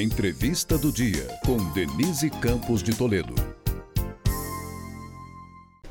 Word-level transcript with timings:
Entrevista 0.00 0.76
do 0.76 0.90
dia 0.90 1.28
com 1.44 1.56
Denise 1.72 2.28
Campos 2.28 2.82
de 2.82 2.96
Toledo. 2.96 3.34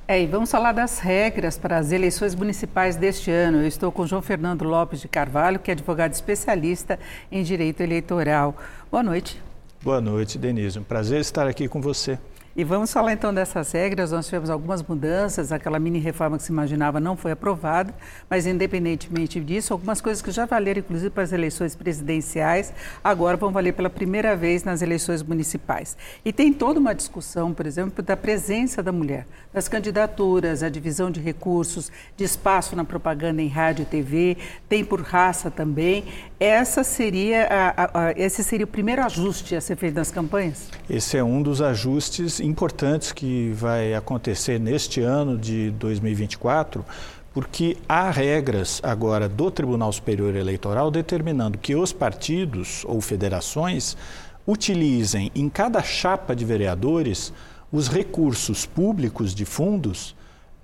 É, 0.05 0.21
e 0.21 0.27
vamos 0.27 0.51
falar 0.51 0.73
das 0.73 0.99
regras 0.99 1.58
para 1.58 1.77
as 1.77 1.92
eleições 1.92 2.35
municipais 2.35 2.97
deste 2.97 3.31
ano. 3.31 3.59
Eu 3.59 3.67
estou 3.67 3.92
com 3.92 4.05
João 4.05 4.21
Fernando 4.21 4.63
Lopes 4.63 5.00
de 5.00 5.08
Carvalho, 5.08 5.59
que 5.59 5.71
é 5.71 5.74
advogado 5.74 6.11
especialista 6.11 7.00
em 7.31 7.42
direito 7.43 7.81
eleitoral. 7.81 8.55
Boa 8.91 9.02
noite. 9.02 9.41
Boa 9.82 10.02
noite, 10.02 10.38
Denise. 10.38 10.78
Um 10.78 10.84
prazer 10.84 11.22
estar 11.22 11.48
aqui 11.48 11.68
com 11.68 11.82
você. 11.82 12.20
E 12.56 12.64
vamos 12.64 12.94
falar 12.94 13.14
então 13.14 13.34
dessas 13.34 13.72
regras. 13.72 14.12
Nós 14.12 14.26
tivemos 14.26 14.48
algumas 14.48 14.84
mudanças, 14.84 15.52
aquela 15.52 15.80
mini 15.80 15.98
reforma 15.98 16.38
que 16.38 16.44
se 16.44 16.52
imaginava 16.52 17.00
não 17.00 17.18
foi 17.18 17.32
aprovada, 17.32 17.92
mas 18.30 18.46
independentemente 18.46 19.40
disso, 19.40 19.74
algumas 19.74 20.00
coisas 20.00 20.22
que 20.22 20.30
já 20.30 20.46
valeram 20.46 20.80
inclusive 20.82 21.10
para 21.10 21.24
as 21.24 21.32
eleições 21.32 21.76
presidenciais, 21.76 22.71
agora 23.04 23.38
vão 23.38 23.52
valer 23.52 23.74
pela 23.74 23.89
primeira 23.89 24.36
vez 24.36 24.64
nas 24.64 24.84
eleições 24.84 25.24
municipais. 25.24 25.97
E 26.24 26.32
tem 26.32 26.54
toda 26.54 26.80
uma 26.80 26.94
discussão, 26.94 27.52
por 27.52 27.66
exemplo, 27.66 28.04
da 28.04 28.16
presença 28.16 28.83
da 28.83 28.92
mulher, 28.92 29.25
das 29.52 29.68
candidaturas, 29.68 30.61
a 30.61 30.70
divisão 30.70 31.10
de 31.10 31.20
recursos, 31.20 31.92
de 32.16 32.23
espaço 32.23 32.75
na 32.75 32.85
propaganda 32.85 33.41
em 33.41 33.47
rádio 33.47 33.81
e 33.81 33.85
TV, 33.85 34.38
tem 34.70 34.85
por 34.85 35.02
raça 35.02 35.49
também. 35.49 36.03
Essa 36.39 36.83
seria 36.83 37.47
a, 37.47 37.83
a, 37.83 38.08
a, 38.08 38.11
esse 38.11 38.44
seria 38.44 38.66
o 38.66 38.67
primeiro 38.67 39.03
ajuste 39.03 39.55
a 39.55 39.61
ser 39.61 39.75
feito 39.75 39.95
nas 39.95 40.11
campanhas? 40.11 40.70
Esse 40.88 41.17
é 41.17 41.23
um 41.23 41.41
dos 41.41 41.59
ajustes 41.59 42.42
importantes 42.43 43.11
que 43.11 43.52
vai 43.53 43.93
acontecer 43.93 44.59
neste 44.59 45.02
ano 45.02 45.38
de 45.38 45.71
2024, 45.71 46.85
porque 47.33 47.77
há 47.89 48.11
regras 48.11 48.79
agora 48.83 49.27
do 49.27 49.49
Tribunal 49.49 49.91
Superior 49.91 50.35
Eleitoral 50.35 50.91
determinando 50.91 51.57
que 51.57 51.75
os 51.75 51.91
partidos 51.91 52.83
ou 52.85 53.02
federações 53.02 53.97
utilizem 54.45 55.31
em 55.33 55.49
cada 55.49 55.81
chapa 55.81 56.35
de 56.35 56.45
vereadores 56.45 57.33
os 57.71 57.88
recursos 57.88 58.66
públicos 58.66 59.33
de 59.33 59.45
fundos 59.45 60.16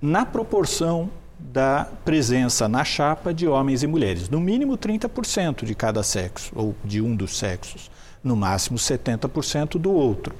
na 0.01 0.25
proporção 0.25 1.09
da 1.39 1.87
presença 2.03 2.67
na 2.67 2.83
chapa 2.83 3.33
de 3.33 3.47
homens 3.47 3.81
e 3.81 3.87
mulheres, 3.87 4.29
no 4.29 4.39
mínimo 4.39 4.77
30% 4.77 5.63
de 5.63 5.73
cada 5.73 6.03
sexo 6.03 6.51
ou 6.53 6.75
de 6.83 7.01
um 7.01 7.15
dos 7.15 7.37
sexos, 7.37 7.89
no 8.23 8.35
máximo 8.35 8.77
70% 8.77 9.79
do 9.79 9.91
outro. 9.91 10.35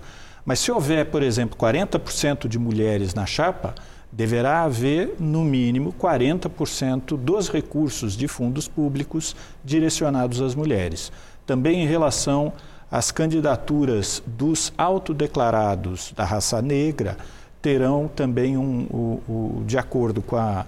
Mas 0.46 0.60
se 0.60 0.72
houver, 0.72 1.06
por 1.08 1.22
exemplo, 1.22 1.58
40% 1.58 2.48
de 2.48 2.58
mulheres 2.58 3.14
na 3.14 3.26
chapa, 3.26 3.76
deverá 4.12 4.64
haver, 4.64 5.16
no 5.20 5.44
mínimo, 5.44 5.94
40% 5.94 7.18
dos 7.18 7.50
recursos 7.50 8.18
de 8.18 8.28
fundos 8.28 8.68
públicos 8.68 9.36
direcionados 9.64 10.42
às 10.42 10.56
mulheres. 10.56 11.12
Também 11.46 11.84
em 11.84 11.88
relação 11.88 12.54
às 12.90 13.12
candidaturas 13.12 14.24
dos 14.26 14.74
autodeclarados 14.78 16.12
da 16.16 16.26
raça 16.26 16.62
negra, 16.62 17.18
terão 17.62 18.08
também, 18.08 18.58
um, 18.58 18.88
o, 18.90 19.22
o, 19.28 19.64
de 19.66 19.78
acordo 19.78 20.22
com 20.22 20.38
a 20.38 20.66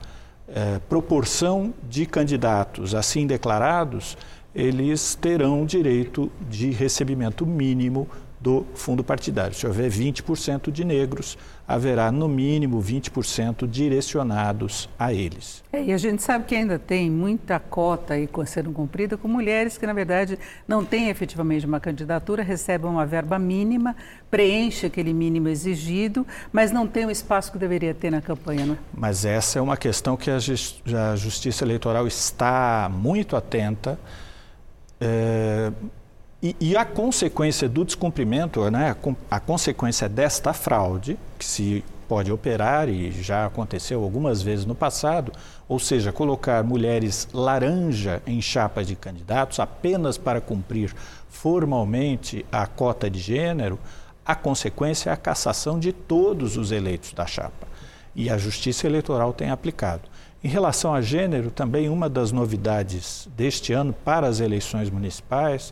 eh, 0.54 0.80
proporção 0.90 1.74
de 1.90 2.06
candidatos 2.06 2.94
assim 2.94 3.26
declarados, 3.26 4.18
eles 4.54 5.16
terão 5.16 5.66
direito 5.66 6.30
de 6.50 6.72
recebimento 6.72 7.46
mínimo 7.46 8.08
do 8.42 8.66
fundo 8.74 9.04
partidário. 9.04 9.54
Se 9.54 9.68
houver 9.68 9.92
20% 9.92 10.72
de 10.72 10.84
negros, 10.84 11.38
haverá 11.68 12.12
no 12.12 12.28
mínimo 12.28 12.82
20% 12.82 13.68
direcionados 13.68 14.90
a 14.98 15.14
eles. 15.14 15.64
É, 15.72 15.84
e 15.84 15.94
a 15.94 15.98
gente 15.98 16.24
sabe 16.24 16.46
que 16.46 16.56
ainda 16.56 16.80
tem 16.80 17.10
muita 17.10 17.60
cota 17.60 18.16
aí 18.16 18.28
sendo 18.48 18.72
cumprida 18.72 19.16
com 19.16 19.28
mulheres 19.28 19.78
que, 19.78 19.86
na 19.86 19.94
verdade, 19.94 20.40
não 20.68 20.84
têm 20.84 21.10
efetivamente 21.10 21.68
uma 21.68 21.80
candidatura, 21.80 22.42
recebem 22.42 22.90
uma 22.90 23.06
verba 23.06 23.38
mínima, 23.38 23.96
preenche 24.32 24.88
aquele 24.88 25.14
mínimo 25.14 25.48
exigido, 25.48 26.26
mas 26.52 26.72
não 26.72 26.88
tem 26.88 27.06
o 27.06 27.12
espaço 27.12 27.52
que 27.52 27.60
deveria 27.60 27.94
ter 27.94 28.10
na 28.10 28.22
campanha, 28.22 28.66
não 28.66 28.74
é? 28.74 28.78
Mas 28.92 29.24
essa 29.24 29.60
é 29.60 29.62
uma 29.62 29.78
questão 29.78 30.18
que 30.18 30.32
a, 30.32 30.40
Justiça 31.16 31.64
Eleitoral 31.64 32.08
está 32.08 32.90
muito 32.92 33.36
atenta. 33.36 34.00
É 35.00 35.72
e, 36.42 36.56
e, 36.60 36.76
a 36.76 36.84
consequência 36.84 37.70
do 37.70 37.86
descumprimento, 37.86 38.68
né, 38.72 38.96
a 39.30 39.40
consequência 39.40 40.10
desta 40.10 40.54
fraude, 40.54 41.18
que 41.38 41.46
se 41.46 41.84
pode 42.08 42.32
operar 42.32 42.90
e 42.90 43.12
já 43.12 43.46
aconteceu 43.46 44.04
algumas 44.04 44.42
vezes 44.42 44.66
no 44.66 44.74
passado, 44.74 45.32
ou 45.70 45.80
seja, 45.80 46.12
colocar 46.12 46.64
mulheres 46.64 47.28
laranja 47.32 48.24
em 48.26 48.42
chapa 48.42 48.84
de 48.84 48.96
candidatos 48.96 49.60
apenas 49.60 50.18
para 50.18 50.42
cumprir 50.42 50.94
formalmente 51.30 52.44
a 52.52 52.66
cota 52.66 53.10
de 53.10 53.20
gênero, 53.20 53.80
a 54.26 54.36
consequência 54.36 55.10
é 55.10 55.14
a 55.14 55.18
cassação 55.18 55.80
de 55.80 55.94
todos 55.94 56.58
os 56.58 56.72
eleitos 56.72 57.14
da 57.14 57.26
chapa. 57.26 57.68
E 58.16 58.30
a 58.30 58.38
Justiça 58.38 58.88
Eleitoral 58.88 59.32
tem 59.32 59.52
aplicado. 59.52 60.10
Em 60.44 60.48
relação 60.48 60.94
a 60.94 61.02
gênero, 61.02 61.52
também 61.52 61.88
uma 61.88 62.10
das 62.10 62.32
novidades 62.32 63.30
deste 63.38 63.74
ano 63.74 63.94
para 63.94 64.28
as 64.28 64.40
eleições 64.40 64.90
municipais 64.90 65.72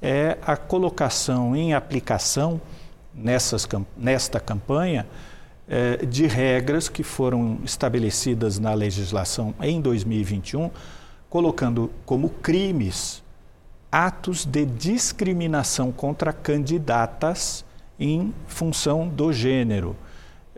é 0.00 0.38
a 0.42 0.56
colocação 0.56 1.56
em 1.56 1.74
aplicação 1.74 2.60
nessas, 3.14 3.66
nesta 3.96 4.38
campanha 4.38 5.06
é, 5.68 6.04
de 6.06 6.26
regras 6.26 6.88
que 6.88 7.02
foram 7.02 7.58
estabelecidas 7.64 8.58
na 8.58 8.72
legislação 8.74 9.54
em 9.60 9.80
2021, 9.80 10.70
colocando 11.28 11.90
como 12.06 12.28
crimes 12.28 13.22
atos 13.90 14.44
de 14.44 14.64
discriminação 14.64 15.90
contra 15.90 16.32
candidatas 16.32 17.64
em 17.98 18.32
função 18.46 19.08
do 19.08 19.32
gênero. 19.32 19.96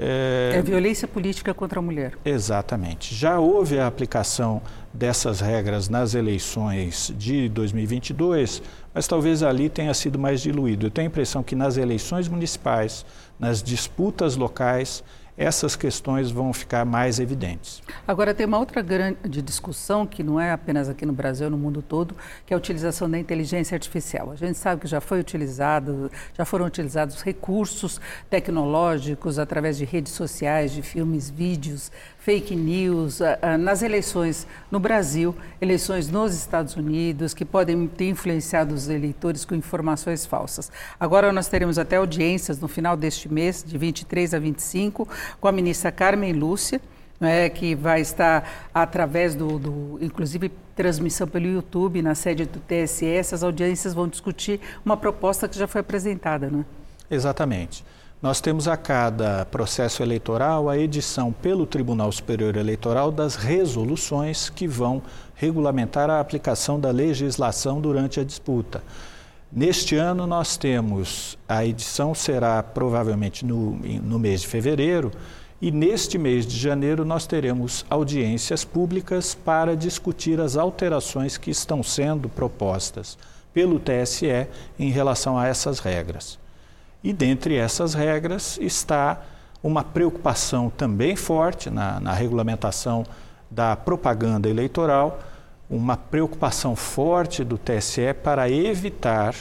É... 0.01 0.53
é 0.57 0.63
violência 0.63 1.07
política 1.07 1.53
contra 1.53 1.79
a 1.79 1.83
mulher. 1.83 2.15
Exatamente. 2.25 3.15
Já 3.15 3.39
houve 3.39 3.79
a 3.79 3.87
aplicação 3.87 4.63
dessas 4.93 5.41
regras 5.41 5.89
nas 5.89 6.15
eleições 6.15 7.13
de 7.17 7.49
2022, 7.51 8.63
mas 8.95 9.07
talvez 9.07 9.43
ali 9.43 9.69
tenha 9.69 9.93
sido 9.93 10.19
mais 10.19 10.41
diluído. 10.41 10.87
Eu 10.87 10.91
tenho 10.91 11.07
a 11.07 11.11
impressão 11.11 11.43
que 11.43 11.55
nas 11.55 11.77
eleições 11.77 12.27
municipais, 12.29 13.05
nas 13.39 13.63
disputas 13.63 14.37
locais, 14.37 15.05
essas 15.37 15.77
questões 15.77 16.31
vão 16.31 16.53
ficar 16.53 16.85
mais 16.85 17.19
evidentes. 17.19 17.83
Agora, 18.07 18.35
tem 18.35 18.47
uma 18.47 18.59
outra 18.59 18.83
grande 18.83 19.43
discussão, 19.43 20.07
que 20.07 20.23
não 20.23 20.39
é 20.39 20.53
apenas 20.53 20.89
aqui 20.89 21.07
no 21.07 21.13
Brasil, 21.13 21.49
no 21.49 21.57
mundo 21.57 21.83
todo, 21.83 22.15
que 22.45 22.53
é 22.53 22.55
a 22.55 22.59
utilização 22.59 23.09
da 23.09 23.19
inteligência 23.19 23.75
artificial. 23.75 24.31
A 24.31 24.37
gente 24.37 24.59
sabe 24.59 24.83
que 24.83 24.87
já 24.87 25.01
foi 25.01 25.21
utilizado, 25.21 26.11
já 26.37 26.45
foram 26.45 26.67
utilizados 26.67 27.23
recursos 27.23 28.01
tecnológicos 28.29 29.39
através 29.39 29.77
de 29.79 29.85
redes 29.85 30.13
sociais, 30.13 30.73
de 30.73 30.83
filmes, 30.83 31.31
vídeos, 31.31 31.91
fake 32.21 32.55
news, 32.55 33.21
nas 33.59 33.83
eleições 33.83 34.47
no 34.71 34.79
Brasil, 34.79 35.35
eleições 35.61 36.09
nos 36.09 36.35
Estados 36.35 36.77
Unidos, 36.77 37.35
que 37.35 37.45
podem 37.45 37.87
ter 37.89 38.09
influenciado 38.09 38.75
os 38.75 38.89
eleitores 38.89 39.45
com 39.45 39.55
informações 39.55 40.27
falsas. 40.27 40.71
Agora 40.99 41.33
nós 41.33 41.49
teremos 41.49 41.79
até 41.79 41.97
audiências 41.97 42.61
no 42.61 42.69
final 42.69 42.97
deste 42.97 43.33
mês, 43.33 43.65
de 43.67 43.77
23 43.77 44.35
a 44.35 44.39
25, 44.39 45.09
com 45.41 45.49
a 45.49 45.53
ministra 45.53 45.91
Carmen 45.91 46.33
Lúcia, 46.35 46.81
né, 47.19 47.49
que 47.49 47.75
vai 47.75 48.01
estar 48.01 48.71
através 48.73 49.35
do, 49.35 49.59
do, 49.59 49.99
inclusive, 50.01 50.51
transmissão 50.75 51.29
pelo 51.29 51.47
YouTube 51.47 52.01
na 52.01 52.15
sede 52.15 52.47
do 52.47 52.61
TSE. 52.61 53.07
Essas 53.07 53.43
audiências 53.43 53.93
vão 53.93 54.09
discutir 54.09 54.61
uma 54.85 54.97
proposta 54.97 55.47
que 55.47 55.59
já 55.59 55.67
foi 55.67 55.83
apresentada, 55.83 56.49
né? 56.49 56.65
Exatamente. 57.11 57.85
Nós 58.23 58.39
temos 58.39 58.69
a 58.69 58.77
cada 58.77 59.47
processo 59.47 60.03
eleitoral 60.03 60.69
a 60.69 60.77
edição 60.77 61.33
pelo 61.33 61.65
Tribunal 61.65 62.13
Superior 62.13 62.55
Eleitoral 62.55 63.11
das 63.11 63.35
resoluções 63.35 64.51
que 64.51 64.69
vão 64.69 65.03
regulamentar 65.35 66.11
a 66.11 66.21
aplicação 66.21 66.79
da 66.79 66.91
legislação 66.91 67.81
durante 67.81 68.21
a 68.21 68.25
disputa. 68.25 68.85
Neste 69.51 69.97
ano 69.97 70.27
nós 70.27 70.59
temos, 70.59 71.39
a 71.49 71.65
edição 71.65 72.15
será 72.15 72.63
provavelmente 72.63 73.43
no, 73.43 73.77
no 73.77 74.19
mês 74.19 74.43
de 74.43 74.49
fevereiro, 74.49 75.11
e 75.59 75.71
neste 75.71 76.19
mês 76.19 76.47
de 76.47 76.59
janeiro 76.59 77.07
nós 77.07 77.27
teremos 77.27 77.87
audiências 77.89 78.67
públicas 78.67 79.35
para 79.35 79.75
discutir 79.75 80.39
as 80.43 80.59
alterações 80.59 81.39
que 81.39 81.51
estão 81.51 81.83
sendo 81.83 82.29
propostas 82.29 83.17
pelo 83.55 83.81
TSE 83.81 84.47
em 84.79 84.91
relação 84.91 85.39
a 85.39 85.47
essas 85.47 85.79
regras. 85.79 86.39
E 87.03 87.13
dentre 87.13 87.57
essas 87.57 87.95
regras 87.95 88.59
está 88.61 89.23
uma 89.63 89.85
preocupação 89.85 90.71
também 90.71 91.17
forte 91.17 91.71
na, 91.71 92.01
na 92.01 92.13
regulamentação 92.13 93.05
da 93.51 93.77
propaganda 93.77 94.49
eleitoral, 94.49 95.19
uma 95.69 95.97
preocupação 95.97 96.75
forte 96.75 97.45
do 97.45 97.57
TSE 97.57 98.15
para 98.23 98.51
evitar 98.51 99.35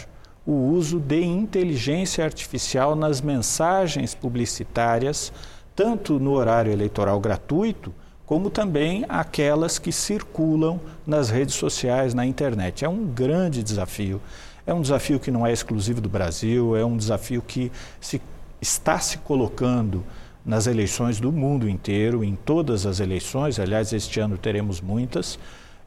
o 0.45 0.51
uso 0.51 0.99
de 0.99 1.21
inteligência 1.23 2.23
artificial 2.23 2.95
nas 2.95 3.21
mensagens 3.21 4.15
publicitárias, 4.15 5.31
tanto 5.75 6.19
no 6.19 6.31
horário 6.31 6.71
eleitoral 6.71 7.19
gratuito, 7.19 7.93
como 8.25 8.49
também 8.49 9.05
aquelas 9.09 9.79
que 9.79 9.91
circulam 9.91 10.79
nas 11.05 11.29
redes 11.29 11.55
sociais, 11.55 12.13
na 12.13 12.25
internet. 12.25 12.85
É 12.85 12.89
um 12.89 13.05
grande 13.05 13.63
desafio 13.63 14.21
É 14.69 14.73
um 14.73 14.83
desafio 14.83 15.19
que 15.19 15.31
não 15.31 15.47
é 15.47 15.51
exclusivo 15.51 15.99
do 15.99 16.07
Brasil, 16.07 16.77
é 16.77 16.85
um 16.85 16.95
desafio 16.95 17.41
que 17.41 17.71
se, 17.99 18.21
está 18.61 18.99
se 18.99 19.17
colocando 19.17 20.05
nas 20.45 20.67
eleições 20.67 21.19
do 21.19 21.31
mundo 21.31 21.67
inteiro, 21.67 22.23
em 22.23 22.35
todas 22.35 22.85
as 22.85 22.99
eleições, 22.99 23.59
aliás, 23.59 23.91
este 23.93 24.19
ano 24.19 24.37
teremos 24.37 24.79
muitas, 24.79 25.39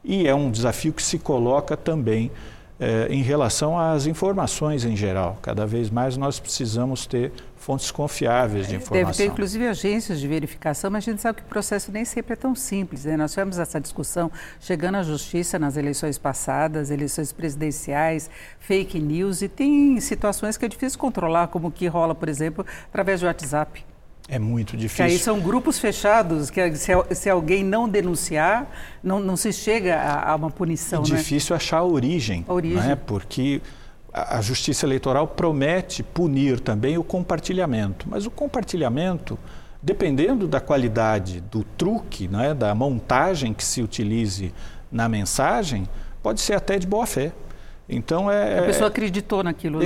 e 0.03 0.27
é 0.27 0.35
um 0.35 0.51
desafio 0.51 0.91
que 0.91 1.01
se 1.01 1.17
coloca 1.17 1.77
também 1.77 2.29
eh, 2.83 3.07
em 3.09 3.21
relação 3.21 3.79
às 3.79 4.07
informações 4.07 4.83
em 4.83 4.93
geral. 4.93 5.37
Cada 5.41 5.65
vez 5.65 5.89
mais 5.89 6.17
nós 6.17 6.37
precisamos 6.37 7.07
ter 7.07 7.31
fontes 7.55 7.89
confiáveis 7.91 8.67
de 8.67 8.75
informação. 8.75 9.11
Deve 9.11 9.17
ter, 9.17 9.25
inclusive, 9.31 9.65
agências 9.65 10.19
de 10.19 10.27
verificação, 10.27 10.91
mas 10.91 11.07
a 11.07 11.11
gente 11.11 11.21
sabe 11.21 11.37
que 11.37 11.45
o 11.45 11.47
processo 11.47 11.93
nem 11.93 12.03
sempre 12.03 12.33
é 12.33 12.35
tão 12.35 12.53
simples. 12.53 13.05
Né? 13.05 13.15
Nós 13.15 13.31
tivemos 13.31 13.57
essa 13.57 13.79
discussão 13.79 14.29
chegando 14.59 14.95
à 14.95 15.03
justiça 15.03 15.57
nas 15.57 15.77
eleições 15.77 16.17
passadas, 16.17 16.91
eleições 16.91 17.31
presidenciais, 17.31 18.29
fake 18.59 18.99
news, 18.99 19.41
e 19.41 19.47
tem 19.47 19.97
situações 20.01 20.57
que 20.57 20.65
é 20.65 20.67
difícil 20.67 20.99
controlar, 20.99 21.47
como 21.47 21.69
o 21.69 21.71
que 21.71 21.87
rola, 21.87 22.13
por 22.13 22.27
exemplo, 22.27 22.65
através 22.89 23.21
do 23.21 23.27
WhatsApp. 23.27 23.92
É 24.27 24.39
muito 24.39 24.77
difícil. 24.77 25.05
Que 25.05 25.11
aí 25.11 25.19
são 25.19 25.39
grupos 25.39 25.77
fechados, 25.77 26.49
que 26.49 26.75
se, 26.75 26.91
se 27.11 27.29
alguém 27.29 27.63
não 27.63 27.89
denunciar, 27.89 28.69
não, 29.03 29.19
não 29.19 29.35
se 29.35 29.51
chega 29.51 29.95
a, 29.95 30.31
a 30.31 30.35
uma 30.35 30.49
punição. 30.49 31.01
É 31.01 31.05
difícil 31.05 31.53
né? 31.53 31.57
achar 31.57 31.79
a 31.79 31.83
origem, 31.83 32.45
a 32.47 32.53
origem. 32.53 32.77
Né? 32.77 32.95
porque 32.95 33.61
a, 34.13 34.37
a 34.37 34.41
Justiça 34.41 34.85
Eleitoral 34.85 35.27
promete 35.27 36.03
punir 36.03 36.59
também 36.61 36.97
o 36.97 37.03
compartilhamento. 37.03 38.07
Mas 38.09 38.25
o 38.25 38.31
compartilhamento, 38.31 39.37
dependendo 39.81 40.47
da 40.47 40.61
qualidade 40.61 41.41
do 41.41 41.63
truque, 41.63 42.27
né? 42.27 42.53
da 42.53 42.73
montagem 42.73 43.53
que 43.53 43.63
se 43.63 43.81
utilize 43.81 44.53
na 44.89 45.09
mensagem, 45.09 45.87
pode 46.21 46.39
ser 46.39 46.53
até 46.53 46.79
de 46.79 46.87
boa 46.87 47.05
fé. 47.05 47.33
Então 47.89 48.31
é. 48.31 48.59
A 48.59 48.63
pessoa 48.63 48.87
acreditou 48.87 49.43
naquilo. 49.43 49.79
Né? 49.79 49.85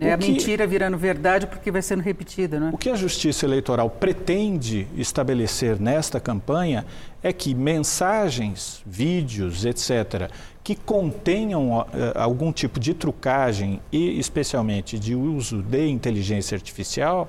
É 0.00 0.12
a 0.12 0.16
mentira 0.16 0.66
virando 0.66 0.96
verdade 0.96 1.46
porque 1.46 1.70
vai 1.70 1.82
sendo 1.82 2.02
repetida, 2.02 2.58
né? 2.58 2.70
O 2.72 2.78
que 2.78 2.90
a 2.90 2.94
Justiça 2.94 3.46
Eleitoral 3.46 3.88
pretende 3.88 4.86
estabelecer 4.96 5.80
nesta 5.80 6.20
campanha 6.20 6.84
é 7.22 7.32
que 7.32 7.54
mensagens, 7.54 8.82
vídeos, 8.84 9.64
etc., 9.64 10.30
que 10.62 10.74
contenham 10.74 11.78
uh, 11.78 11.86
algum 12.14 12.52
tipo 12.52 12.80
de 12.80 12.94
trucagem 12.94 13.80
e, 13.92 14.18
especialmente, 14.18 14.98
de 14.98 15.14
uso 15.14 15.62
de 15.62 15.88
inteligência 15.88 16.54
artificial, 16.54 17.28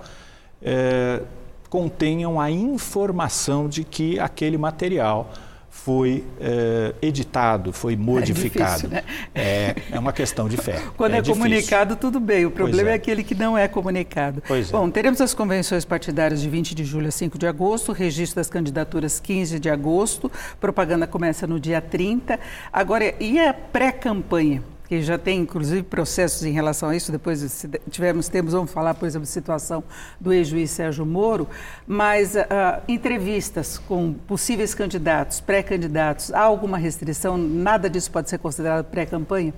uh, 0.62 1.26
contenham 1.70 2.40
a 2.40 2.50
informação 2.50 3.68
de 3.68 3.84
que 3.84 4.20
aquele 4.20 4.58
material 4.58 5.32
foi 5.76 6.24
é, 6.40 6.96
editado, 7.00 7.72
foi 7.72 7.96
modificado. 7.96 8.64
É, 8.64 8.70
difícil, 8.72 8.90
né? 8.90 9.04
é, 9.36 9.76
é, 9.92 10.00
uma 10.00 10.12
questão 10.12 10.50
de 10.50 10.58
fé. 10.58 10.82
Quando 10.98 11.14
é, 11.14 11.18
é 11.20 11.22
comunicado, 11.22 11.96
tudo 11.96 12.20
bem. 12.20 12.46
O 12.46 12.50
problema 12.50 12.90
é. 12.90 12.94
é. 12.94 12.96
aquele 12.96 13.24
que 13.24 13.36
não 13.36 13.56
é 13.56 13.68
comunicado. 13.68 14.42
Pois 14.48 14.70
é. 14.70 14.72
Bom, 14.72 14.90
teremos 14.90 15.22
as 15.22 15.34
convenções 15.36 15.86
partidárias 15.86 16.42
de 16.42 16.50
20 16.50 16.74
de 16.74 16.84
julho 16.84 17.10
a 17.10 17.12
5 17.12 17.38
de 17.38 17.46
agosto, 17.46 17.92
registro 17.92 18.38
das 18.38 18.50
candidaturas 18.50 19.20
15 19.20 19.60
de 19.60 19.70
agosto, 19.70 20.32
propaganda 20.60 21.06
começa 21.06 21.46
no 21.46 21.60
dia 21.60 21.82
30. 21.82 22.40
Agora, 22.74 23.14
e 23.20 23.38
a 23.38 23.54
pré-campanha? 23.54 24.64
Que 24.88 25.02
já 25.02 25.18
tem 25.18 25.40
inclusive 25.40 25.84
processos 25.84 26.44
em 26.44 26.52
relação 26.52 26.90
a 26.90 26.96
isso, 26.96 27.12
depois 27.12 27.40
se 27.40 27.68
tivermos 27.90 28.28
tempos 28.30 28.54
vamos 28.54 28.72
falar, 28.72 28.94
por 28.94 29.06
exemplo, 29.06 29.26
da 29.26 29.32
situação 29.32 29.84
do 30.20 30.32
ex-juiz 30.32 30.72
Sérgio 30.72 31.06
Moro, 31.06 31.48
mas 31.88 32.36
uh, 32.36 32.82
entrevistas 32.88 33.78
com 33.78 34.14
possíveis 34.14 34.74
candidatos, 34.74 35.40
pré-candidatos, 35.42 36.32
há 36.34 36.42
alguma 36.42 36.78
restrição? 36.78 37.38
Nada 37.38 37.90
disso 37.90 38.12
pode 38.12 38.30
ser 38.30 38.38
considerado 38.38 38.86
pré-campanha? 38.86 39.54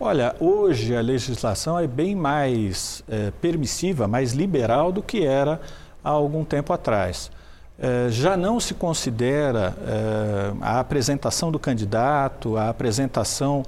Olha, 0.00 0.34
hoje 0.40 0.96
a 0.96 1.00
legislação 1.00 1.78
é 1.78 1.86
bem 1.86 2.16
mais 2.16 3.04
é, 3.08 3.30
permissiva, 3.40 4.08
mais 4.08 4.32
liberal 4.32 4.90
do 4.90 5.00
que 5.00 5.24
era 5.24 5.60
há 6.02 6.10
algum 6.10 6.44
tempo 6.44 6.72
atrás. 6.72 7.30
É, 7.78 8.08
já 8.10 8.36
não 8.36 8.58
se 8.58 8.74
considera 8.74 9.76
é, 9.86 10.52
a 10.60 10.80
apresentação 10.80 11.52
do 11.52 11.58
candidato, 11.58 12.56
a 12.56 12.68
apresentação 12.68 13.62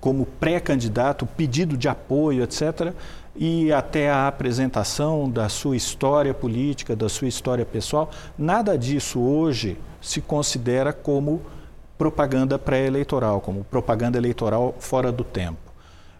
como 0.00 0.26
pré-candidato, 0.26 1.26
pedido 1.26 1.76
de 1.76 1.88
apoio, 1.88 2.42
etc., 2.42 2.92
e 3.34 3.72
até 3.72 4.10
a 4.10 4.26
apresentação 4.26 5.30
da 5.30 5.48
sua 5.48 5.76
história 5.76 6.34
política, 6.34 6.96
da 6.96 7.08
sua 7.08 7.28
história 7.28 7.64
pessoal, 7.64 8.10
nada 8.36 8.76
disso 8.76 9.20
hoje 9.20 9.78
se 10.00 10.20
considera 10.20 10.92
como 10.92 11.40
propaganda 11.96 12.58
pré-eleitoral, 12.58 13.40
como 13.40 13.62
propaganda 13.64 14.18
eleitoral 14.18 14.74
fora 14.78 15.12
do 15.12 15.22
tempo. 15.22 15.58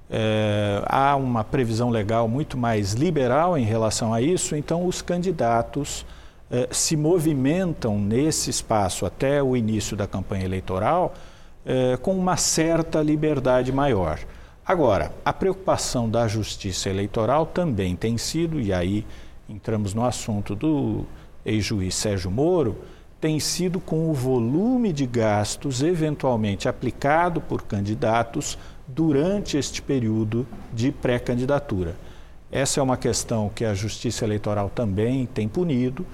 É, 0.08 0.82
há 0.86 1.14
uma 1.16 1.44
previsão 1.44 1.88
legal 1.88 2.28
muito 2.28 2.58
mais 2.58 2.94
liberal 2.94 3.56
em 3.56 3.64
relação 3.64 4.12
a 4.12 4.20
isso, 4.20 4.56
então 4.56 4.86
os 4.86 5.00
candidatos 5.00 6.04
é, 6.50 6.68
se 6.70 6.96
movimentam 6.96 7.98
nesse 7.98 8.50
espaço 8.50 9.06
até 9.06 9.42
o 9.42 9.56
início 9.56 9.96
da 9.96 10.06
campanha 10.06 10.44
eleitoral 10.44 11.14
é, 11.70 11.96
com 11.96 12.18
uma 12.18 12.36
certa 12.36 13.00
liberdade 13.00 13.70
maior. 13.70 14.18
Agora, 14.66 15.12
a 15.24 15.32
preocupação 15.32 16.10
da 16.10 16.26
justiça 16.26 16.90
eleitoral 16.90 17.46
também 17.46 17.94
tem 17.94 18.18
sido, 18.18 18.60
e 18.60 18.72
aí 18.72 19.06
entramos 19.48 19.94
no 19.94 20.04
assunto 20.04 20.56
do 20.56 21.04
ex-juiz 21.46 21.94
Sérgio 21.94 22.28
Moro, 22.28 22.76
tem 23.20 23.38
sido 23.38 23.78
com 23.78 24.10
o 24.10 24.12
volume 24.12 24.92
de 24.92 25.06
gastos 25.06 25.80
eventualmente 25.80 26.68
aplicado 26.68 27.40
por 27.40 27.62
candidatos 27.62 28.58
durante 28.88 29.56
este 29.56 29.80
período 29.80 30.48
de 30.72 30.90
pré-candidatura. 30.90 31.94
Essa 32.50 32.80
é 32.80 32.82
uma 32.82 32.96
questão 32.96 33.48
que 33.48 33.64
a 33.64 33.74
Justiça 33.74 34.24
Eleitoral 34.24 34.70
também 34.74 35.24
tem 35.24 35.46
punido, 35.46 36.04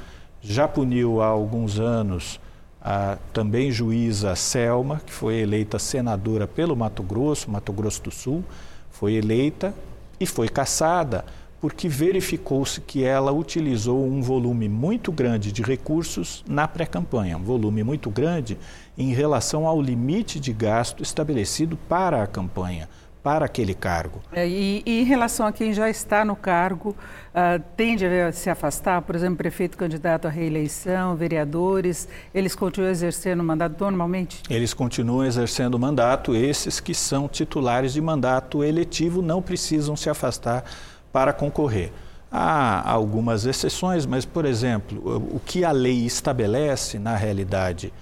já 0.43 0.69
puniu 0.69 1.23
há 1.23 1.29
alguns 1.29 1.79
anos 1.79 2.39
a 2.81 3.19
também 3.33 3.71
juíza 3.71 4.35
Selma, 4.37 5.01
que 5.05 5.13
foi 5.13 5.37
eleita 5.37 5.79
senadora 5.79 6.47
pelo 6.47 6.77
Mato 6.77 7.03
Grosso, 7.03 7.51
Mato 7.51 7.73
Grosso 7.73 8.03
do 8.03 8.11
Sul, 8.11 8.45
foi 8.91 9.15
eleita 9.15 9.75
e 10.19 10.27
foi 10.27 10.49
cassada 10.49 11.25
porque 11.61 11.89
verificou-se 11.89 12.81
que 12.81 13.03
ela 13.03 13.33
utilizou 13.33 14.07
um 14.07 14.23
volume 14.23 14.69
muito 14.69 15.11
grande 15.11 15.51
de 15.51 15.63
recursos 15.63 16.45
na 16.47 16.69
pré-campanha, 16.69 17.37
um 17.37 17.43
volume 17.43 17.83
muito 17.83 18.11
grande 18.11 18.59
em 18.97 19.13
relação 19.13 19.67
ao 19.67 19.81
limite 19.81 20.39
de 20.39 20.53
gasto 20.53 21.03
estabelecido 21.03 21.77
para 21.89 22.23
a 22.23 22.27
campanha 22.27 22.89
para 23.27 23.47
aquele 23.47 23.75
cargo. 23.75 24.21
É, 24.31 24.47
e, 24.47 24.85
e, 24.87 25.01
em 25.01 25.05
relação 25.05 25.49
a 25.49 25.53
quem 25.53 25.73
já 25.73 25.91
está 25.91 26.25
no 26.25 26.37
cargo, 26.37 26.91
uh, 26.91 27.61
tende 27.77 28.07
a 28.07 28.31
se 28.31 28.49
afastar, 28.49 29.03
por 29.03 29.17
exemplo, 29.17 29.39
prefeito 29.39 29.77
candidato 29.77 30.29
à 30.29 30.31
reeleição, 30.31 31.17
vereadores, 31.17 32.09
eles 32.33 32.55
continuam 32.55 32.89
exercendo 32.89 33.41
o 33.41 33.43
mandato 33.43 33.75
normalmente? 33.81 34.45
Eles 34.49 34.73
continuam 34.73 35.27
exercendo 35.27 35.75
o 35.75 35.79
mandato, 35.79 36.37
esses 36.37 36.79
que 36.79 36.95
são 36.95 37.27
titulares 37.27 37.95
de 37.95 38.01
mandato 38.01 38.63
eletivo 38.63 39.21
não 39.21 39.43
precisam 39.43 39.97
se 39.97 40.09
afastar 40.09 40.63
para 41.13 41.33
concorrer. 41.33 41.91
Há 42.31 42.89
algumas 42.89 43.45
exceções, 43.45 44.07
mas, 44.07 44.25
por 44.25 44.45
exemplo, 44.45 45.03
o 45.35 45.41
que 45.45 45.65
a 45.65 45.73
lei 45.73 46.07
estabelece, 46.07 46.97
na 46.97 47.17
realidade, 47.17 47.93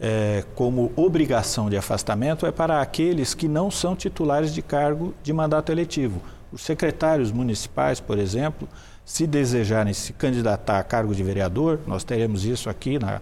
é, 0.00 0.44
como 0.54 0.92
obrigação 0.94 1.68
de 1.68 1.76
afastamento 1.76 2.46
é 2.46 2.52
para 2.52 2.80
aqueles 2.80 3.34
que 3.34 3.48
não 3.48 3.70
são 3.70 3.96
titulares 3.96 4.54
de 4.54 4.62
cargo 4.62 5.14
de 5.22 5.32
mandato 5.32 5.72
eletivo. 5.72 6.22
Os 6.52 6.62
secretários 6.62 7.32
municipais, 7.32 8.00
por 8.00 8.18
exemplo, 8.18 8.68
se 9.04 9.26
desejarem 9.26 9.92
se 9.92 10.12
candidatar 10.12 10.78
a 10.78 10.84
cargo 10.84 11.14
de 11.14 11.22
vereador, 11.22 11.80
nós 11.86 12.04
teremos 12.04 12.44
isso 12.44 12.70
aqui 12.70 12.98
na, 12.98 13.20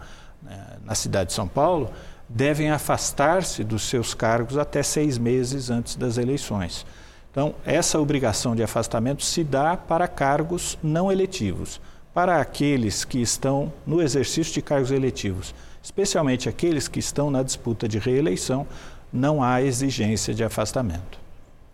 na 0.84 0.94
cidade 0.94 1.30
de 1.30 1.34
São 1.34 1.48
Paulo, 1.48 1.90
devem 2.28 2.70
afastar-se 2.70 3.62
dos 3.62 3.82
seus 3.82 4.14
cargos 4.14 4.58
até 4.58 4.82
seis 4.82 5.18
meses 5.18 5.70
antes 5.70 5.96
das 5.96 6.18
eleições. 6.18 6.86
Então, 7.30 7.54
essa 7.64 8.00
obrigação 8.00 8.56
de 8.56 8.62
afastamento 8.62 9.22
se 9.22 9.44
dá 9.44 9.76
para 9.76 10.08
cargos 10.08 10.78
não 10.82 11.12
eletivos. 11.12 11.80
Para 12.16 12.40
aqueles 12.40 13.04
que 13.04 13.20
estão 13.20 13.72
no 13.86 14.02
exercício 14.02 14.54
de 14.54 14.62
cargos 14.62 14.90
eletivos 14.90 15.54
especialmente 15.86 16.48
aqueles 16.48 16.88
que 16.88 16.98
estão 16.98 17.30
na 17.30 17.44
disputa 17.44 17.86
de 17.86 18.00
reeleição, 18.00 18.66
não 19.12 19.40
há 19.40 19.62
exigência 19.62 20.34
de 20.34 20.42
afastamento. 20.42 21.24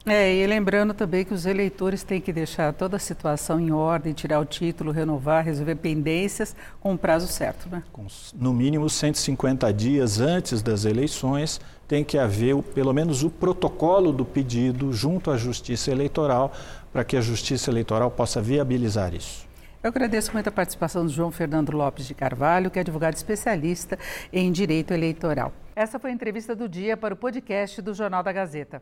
É, 0.05 0.35
e 0.35 0.47
lembrando 0.47 0.93
também 0.93 1.25
que 1.25 1.33
os 1.33 1.47
eleitores 1.47 2.03
têm 2.03 2.21
que 2.21 2.31
deixar 2.31 2.75
toda 2.75 2.97
a 2.97 2.99
situação 2.99 3.59
em 3.59 3.71
ordem, 3.71 4.13
tirar 4.13 4.39
o 4.41 4.45
título, 4.45 4.91
renovar, 4.91 5.45
resolver 5.45 5.77
pendências 5.77 6.55
com 6.79 6.93
o 6.93 6.99
prazo 6.99 7.27
certo, 7.27 7.71
né? 7.71 7.83
Com, 7.91 8.07
no 8.35 8.53
mínimo 8.53 8.91
150 8.91 9.73
dias 9.73 10.21
antes 10.21 10.61
das 10.61 10.85
eleições, 10.85 11.59
tem 11.89 12.05
que 12.05 12.19
haver 12.19 12.55
o, 12.55 12.63
pelo 12.63 12.93
menos 12.93 13.23
o 13.23 13.31
protocolo 13.31 14.13
do 14.13 14.27
pedido 14.27 14.93
junto 14.93 15.31
à 15.31 15.39
Justiça 15.39 15.91
Eleitoral, 15.91 16.53
para 16.93 17.05
que 17.05 17.17
a 17.17 17.21
Justiça 17.21 17.71
Eleitoral 17.71 18.11
possa 18.11 18.43
viabilizar 18.43 19.15
isso. 19.15 19.52
Eu 19.83 19.89
agradeço 19.89 20.33
muito 20.33 20.47
a 20.47 20.53
participação 20.53 21.05
do 21.05 21.11
João 21.11 21.33
Fernando 21.33 21.73
Lopes 21.73 22.07
de 22.07 22.15
Carvalho, 22.15 22.71
que 22.71 22.79
é 22.79 22.83
advogado 22.83 23.15
especialista 23.15 23.99
em 24.33 24.53
direito 24.53 24.95
eleitoral. 24.95 25.53
Essa 25.75 25.99
foi 25.99 26.11
a 26.11 26.15
entrevista 26.15 26.55
do 26.55 26.69
dia 26.69 26.97
para 26.97 27.15
o 27.15 27.17
podcast 27.17 27.83
do 27.83 27.93
Jornal 27.93 28.23
da 28.23 28.33
Gazeta. 28.33 28.81